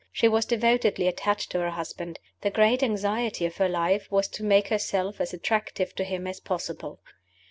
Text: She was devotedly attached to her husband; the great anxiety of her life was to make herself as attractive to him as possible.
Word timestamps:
She 0.11 0.27
was 0.27 0.45
devotedly 0.45 1.07
attached 1.07 1.51
to 1.51 1.59
her 1.59 1.69
husband; 1.69 2.17
the 2.41 2.49
great 2.49 2.81
anxiety 2.81 3.45
of 3.45 3.57
her 3.57 3.69
life 3.69 4.09
was 4.11 4.27
to 4.29 4.43
make 4.43 4.69
herself 4.69 5.21
as 5.21 5.31
attractive 5.31 5.93
to 5.93 6.03
him 6.03 6.25
as 6.25 6.39
possible. 6.39 7.01